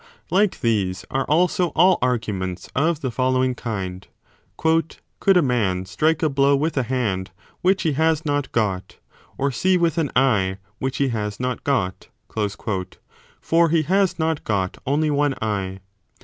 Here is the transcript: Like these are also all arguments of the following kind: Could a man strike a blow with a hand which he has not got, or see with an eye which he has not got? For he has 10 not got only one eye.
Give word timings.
Like 0.31 0.61
these 0.61 1.05
are 1.11 1.25
also 1.25 1.67
all 1.75 1.99
arguments 2.01 2.67
of 2.75 3.01
the 3.01 3.11
following 3.11 3.53
kind: 3.53 4.07
Could 4.57 4.97
a 5.37 5.43
man 5.43 5.85
strike 5.85 6.23
a 6.23 6.27
blow 6.29 6.55
with 6.55 6.75
a 6.75 6.81
hand 6.89 7.29
which 7.61 7.83
he 7.83 7.93
has 7.93 8.25
not 8.25 8.51
got, 8.51 8.97
or 9.37 9.51
see 9.51 9.77
with 9.77 9.99
an 9.99 10.09
eye 10.15 10.57
which 10.79 10.97
he 10.97 11.09
has 11.09 11.39
not 11.39 11.63
got? 11.63 12.07
For 13.39 13.69
he 13.69 13.83
has 13.83 14.15
10 14.15 14.25
not 14.27 14.43
got 14.43 14.79
only 14.87 15.11
one 15.11 15.35
eye. 15.39 15.81